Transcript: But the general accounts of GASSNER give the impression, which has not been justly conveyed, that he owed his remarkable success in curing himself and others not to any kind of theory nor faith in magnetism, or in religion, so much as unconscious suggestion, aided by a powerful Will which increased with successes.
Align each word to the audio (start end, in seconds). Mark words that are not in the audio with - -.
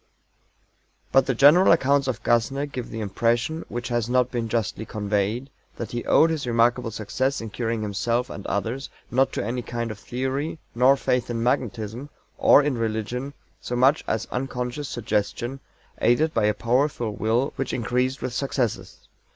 But 1.11 1.27
the 1.27 1.35
general 1.35 1.71
accounts 1.71 2.07
of 2.07 2.23
GASSNER 2.23 2.65
give 2.65 2.89
the 2.89 3.01
impression, 3.01 3.63
which 3.69 3.89
has 3.89 4.09
not 4.09 4.31
been 4.31 4.49
justly 4.49 4.83
conveyed, 4.83 5.51
that 5.75 5.91
he 5.91 6.03
owed 6.05 6.31
his 6.31 6.47
remarkable 6.47 6.89
success 6.89 7.39
in 7.39 7.51
curing 7.51 7.83
himself 7.83 8.27
and 8.27 8.43
others 8.47 8.89
not 9.11 9.31
to 9.33 9.45
any 9.45 9.61
kind 9.61 9.91
of 9.91 9.99
theory 9.99 10.57
nor 10.73 10.97
faith 10.97 11.29
in 11.29 11.43
magnetism, 11.43 12.09
or 12.39 12.63
in 12.63 12.79
religion, 12.79 13.35
so 13.61 13.75
much 13.75 14.03
as 14.07 14.27
unconscious 14.31 14.89
suggestion, 14.89 15.59
aided 15.99 16.33
by 16.33 16.45
a 16.45 16.55
powerful 16.55 17.13
Will 17.13 17.53
which 17.55 17.71
increased 17.71 18.23
with 18.23 18.33
successes. 18.33 19.07